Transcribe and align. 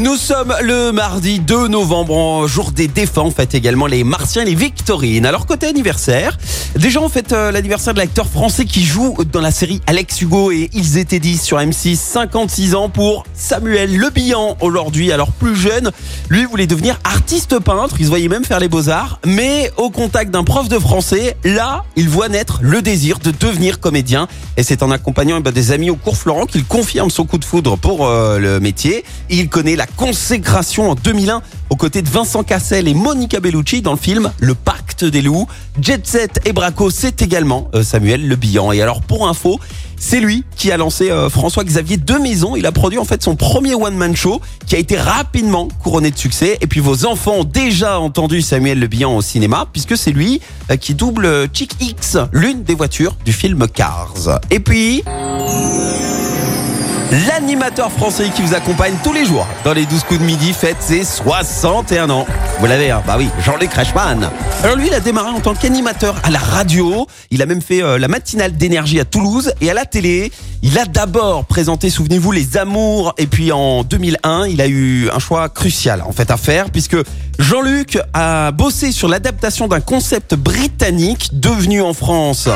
Nous 0.00 0.16
sommes 0.16 0.52
le 0.62 0.90
mardi 0.90 1.38
2 1.38 1.68
novembre, 1.68 2.48
jour 2.48 2.72
des 2.72 2.88
défunts. 2.88 3.22
On 3.26 3.30
fête 3.30 3.54
également 3.54 3.86
les 3.86 4.02
Martiens 4.02 4.42
les 4.42 4.54
Victorines. 4.54 5.24
Alors, 5.26 5.46
côté 5.46 5.66
anniversaire, 5.66 6.36
déjà 6.74 7.00
on 7.00 7.08
fête 7.08 7.32
euh, 7.32 7.52
l'anniversaire 7.52 7.92
de 7.92 7.98
l'acteur 7.98 8.26
français 8.26 8.64
qui 8.64 8.82
joue 8.82 9.14
dans 9.30 9.42
la 9.42 9.52
série 9.52 9.82
Alex 9.86 10.22
Hugo 10.22 10.50
et 10.50 10.70
Ils 10.72 10.96
étaient 10.96 11.20
10 11.20 11.40
sur 11.40 11.58
M6. 11.58 11.96
56 11.96 12.74
ans 12.74 12.88
pour 12.88 13.24
Samuel 13.34 13.96
Le 13.96 14.10
Bihan 14.10 14.56
aujourd'hui. 14.60 15.12
Alors, 15.12 15.30
plus 15.30 15.54
jeune, 15.54 15.92
lui 16.28 16.44
voulait 16.44 16.66
devenir 16.66 16.98
artiste 17.04 17.58
peintre. 17.60 17.96
Il 18.00 18.06
se 18.06 18.10
voyait 18.10 18.28
même 18.28 18.44
faire 18.44 18.60
les 18.60 18.68
beaux-arts. 18.68 19.20
Mais 19.26 19.70
au 19.76 19.90
contact 19.90 20.30
d'un 20.30 20.44
prof 20.44 20.68
de 20.68 20.78
français, 20.78 21.36
là, 21.44 21.84
il 21.94 22.08
voit 22.08 22.28
naître 22.28 22.58
le 22.62 22.82
désir 22.82 23.18
de 23.20 23.30
devenir 23.30 23.78
comédien. 23.78 24.28
Et 24.56 24.62
c'est 24.62 24.82
en 24.82 24.90
accompagnant 24.90 25.36
eh 25.38 25.42
ben, 25.42 25.52
des 25.52 25.72
amis 25.72 25.90
au 25.90 25.96
cours 25.96 26.16
Florent 26.16 26.46
qu'il 26.46 26.64
confirme 26.64 27.10
son 27.10 27.26
coup 27.26 27.38
de 27.38 27.44
foudre 27.44 27.76
pour 27.76 28.06
euh, 28.06 28.38
le 28.38 28.60
métier. 28.60 29.04
Il 29.28 29.48
connaît 29.48 29.73
la 29.76 29.86
consécration 29.86 30.90
en 30.90 30.94
2001 30.94 31.42
aux 31.70 31.76
côtés 31.76 32.02
de 32.02 32.08
Vincent 32.08 32.42
Cassel 32.42 32.88
et 32.88 32.94
Monica 32.94 33.40
Bellucci 33.40 33.82
dans 33.82 33.92
le 33.92 33.98
film 33.98 34.30
Le 34.38 34.54
Pacte 34.54 35.04
des 35.04 35.22
loups. 35.22 35.46
Jet 35.80 36.06
Set 36.06 36.40
et 36.44 36.52
Braco, 36.52 36.90
c'est 36.90 37.22
également 37.22 37.68
euh, 37.74 37.82
Samuel 37.82 38.28
Le 38.28 38.36
Bihan. 38.36 38.72
Et 38.72 38.82
alors 38.82 39.00
pour 39.00 39.28
info, 39.28 39.58
c'est 39.96 40.20
lui 40.20 40.44
qui 40.56 40.70
a 40.70 40.76
lancé 40.76 41.10
euh, 41.10 41.28
François-Xavier 41.30 41.96
de 41.96 42.14
Maison. 42.14 42.56
Il 42.56 42.66
a 42.66 42.72
produit 42.72 42.98
en 42.98 43.04
fait 43.04 43.22
son 43.22 43.36
premier 43.36 43.74
one-man 43.74 44.14
show 44.14 44.40
qui 44.66 44.76
a 44.76 44.78
été 44.78 44.96
rapidement 44.96 45.68
couronné 45.82 46.10
de 46.10 46.18
succès. 46.18 46.58
Et 46.60 46.66
puis 46.66 46.80
vos 46.80 47.06
enfants 47.06 47.36
ont 47.38 47.44
déjà 47.44 47.98
entendu 47.98 48.42
Samuel 48.42 48.78
Le 48.78 48.86
Bihan 48.86 49.16
au 49.16 49.22
cinéma 49.22 49.66
puisque 49.72 49.96
c'est 49.96 50.12
lui 50.12 50.40
euh, 50.70 50.76
qui 50.76 50.94
double 50.94 51.48
Chick 51.52 51.76
X, 51.80 52.18
l'une 52.32 52.62
des 52.62 52.74
voitures 52.74 53.16
du 53.24 53.32
film 53.32 53.66
Cars. 53.66 54.40
Et 54.50 54.60
puis 54.60 55.02
l'animateur 57.28 57.92
français 57.92 58.30
qui 58.34 58.42
vous 58.42 58.54
accompagne 58.54 58.94
tous 59.04 59.12
les 59.12 59.24
jours 59.24 59.46
dans 59.64 59.72
les 59.72 59.86
12 59.86 60.02
coups 60.04 60.20
de 60.20 60.24
midi 60.24 60.52
fête 60.52 60.78
ses 60.80 61.04
61 61.04 62.10
ans. 62.10 62.26
Vous 62.58 62.66
l'avez, 62.66 62.90
hein 62.90 63.02
bah 63.06 63.14
oui, 63.16 63.28
Jean-Luc 63.44 63.72
Reichmann. 63.72 64.28
Alors 64.64 64.76
lui, 64.76 64.88
il 64.88 64.94
a 64.94 65.00
démarré 65.00 65.30
en 65.30 65.40
tant 65.40 65.54
qu'animateur 65.54 66.16
à 66.24 66.30
la 66.30 66.38
radio. 66.38 67.06
Il 67.30 67.40
a 67.42 67.46
même 67.46 67.62
fait 67.62 67.82
euh, 67.82 67.98
la 67.98 68.08
matinale 68.08 68.56
d'énergie 68.56 68.98
à 68.98 69.04
Toulouse 69.04 69.52
et 69.60 69.70
à 69.70 69.74
la 69.74 69.84
télé. 69.84 70.32
Il 70.62 70.78
a 70.78 70.86
d'abord 70.86 71.44
présenté, 71.44 71.88
souvenez-vous, 71.88 72.32
Les 72.32 72.56
Amours. 72.56 73.14
Et 73.18 73.26
puis 73.26 73.52
en 73.52 73.84
2001, 73.84 74.46
il 74.48 74.60
a 74.60 74.66
eu 74.66 75.08
un 75.10 75.18
choix 75.20 75.48
crucial 75.48 76.02
en 76.02 76.12
fait 76.12 76.30
à 76.30 76.36
faire 76.36 76.70
puisque 76.70 76.96
Jean-Luc 77.38 77.98
a 78.12 78.50
bossé 78.50 78.90
sur 78.90 79.08
l'adaptation 79.08 79.68
d'un 79.68 79.80
concept 79.80 80.34
britannique 80.34 81.30
devenu 81.32 81.80
en 81.80 81.92
France. 81.92 82.48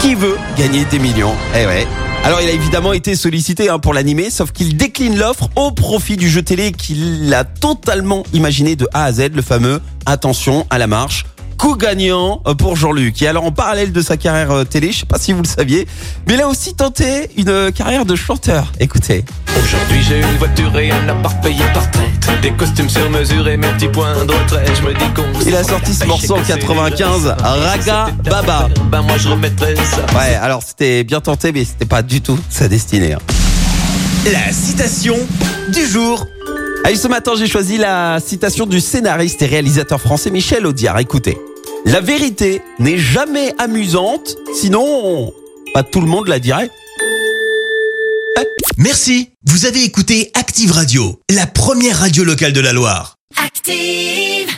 Qui 0.00 0.14
veut 0.14 0.36
gagner 0.58 0.84
des 0.84 0.98
millions? 0.98 1.34
Eh 1.54 1.66
ouais. 1.66 1.86
Alors 2.26 2.40
il 2.40 2.48
a 2.48 2.52
évidemment 2.52 2.92
été 2.92 3.14
sollicité 3.14 3.68
hein, 3.68 3.78
pour 3.78 3.94
l'animer, 3.94 4.30
sauf 4.30 4.50
qu'il 4.50 4.76
décline 4.76 5.16
l'offre 5.16 5.48
au 5.54 5.70
profit 5.70 6.16
du 6.16 6.28
jeu 6.28 6.42
télé 6.42 6.72
qu'il 6.72 7.32
a 7.32 7.44
totalement 7.44 8.24
imaginé 8.32 8.74
de 8.74 8.88
A 8.92 9.04
à 9.04 9.12
Z, 9.12 9.28
le 9.32 9.42
fameux 9.42 9.80
Attention 10.06 10.66
à 10.68 10.78
la 10.78 10.88
marche. 10.88 11.24
Coup 11.58 11.76
gagnant 11.76 12.42
euh, 12.46 12.54
pour 12.54 12.76
Jean-Luc. 12.76 13.22
Et 13.22 13.28
alors 13.28 13.44
en 13.44 13.50
parallèle 13.52 13.90
de 13.92 14.00
sa 14.02 14.16
carrière 14.16 14.50
euh, 14.50 14.64
télé, 14.64 14.92
je 14.92 15.00
sais 15.00 15.06
pas 15.06 15.18
si 15.18 15.32
vous 15.32 15.42
le 15.42 15.48
saviez, 15.48 15.86
mais 16.26 16.34
il 16.34 16.40
a 16.40 16.48
aussi 16.48 16.74
tenté 16.74 17.30
une 17.36 17.48
euh, 17.48 17.70
carrière 17.70 18.04
de 18.04 18.14
chanteur. 18.14 18.72
Écoutez. 18.78 19.24
Aujourd'hui 19.62 20.02
j'ai 20.06 20.20
une 20.20 20.36
voiture 20.38 20.78
et 20.78 20.90
un 20.90 21.08
appart 21.08 21.42
payé 21.42 21.64
par 21.72 21.90
traite 21.90 22.40
Des 22.42 22.52
costumes 22.52 22.90
sur 22.90 23.08
mesure 23.10 23.48
et 23.48 23.56
mes 23.56 23.68
petits 23.68 23.88
points 23.88 24.24
de 24.24 24.32
retraite 24.32 24.70
Je 24.76 24.82
me 24.86 24.92
dis 24.92 25.04
qu'on 25.14 25.24
Il 25.46 25.56
a 25.56 25.64
sorti 25.64 25.94
ce 25.94 26.04
morceau 26.04 26.36
en 26.36 26.42
95, 26.42 27.34
Raga 27.40 28.08
Baba. 28.22 28.68
Ben 28.90 29.02
moi 29.02 29.16
je 29.18 29.28
remettrais 29.30 29.74
ça 29.76 30.04
Ouais, 30.16 30.34
alors 30.34 30.62
c'était 30.62 31.04
bien 31.04 31.20
tenté, 31.20 31.52
mais 31.52 31.64
c'était 31.64 31.86
pas 31.86 32.02
du 32.02 32.20
tout 32.20 32.38
sa 32.50 32.68
destinée. 32.68 33.14
hein. 33.14 33.18
La 34.30 34.52
citation 34.52 35.16
du 35.72 35.86
jour. 35.86 36.26
Allez, 36.84 36.96
ce 36.96 37.08
matin, 37.08 37.32
j'ai 37.36 37.46
choisi 37.48 37.78
la 37.78 38.20
citation 38.24 38.66
du 38.66 38.80
scénariste 38.80 39.42
et 39.42 39.46
réalisateur 39.46 40.00
français 40.00 40.30
Michel 40.30 40.66
Audiard. 40.66 40.98
Écoutez. 41.00 41.36
La 41.86 42.00
vérité 42.00 42.62
n'est 42.80 42.98
jamais 42.98 43.54
amusante, 43.58 44.36
sinon, 44.52 45.32
pas 45.72 45.84
tout 45.84 46.00
le 46.00 46.08
monde 46.08 46.26
la 46.26 46.40
dirait. 46.40 46.68
Merci, 48.76 49.30
vous 49.44 49.66
avez 49.66 49.84
écouté 49.84 50.32
Active 50.34 50.72
Radio, 50.72 51.20
la 51.30 51.46
première 51.46 52.00
radio 52.00 52.24
locale 52.24 52.52
de 52.52 52.60
la 52.60 52.72
Loire. 52.72 53.18
Active. 53.36 54.55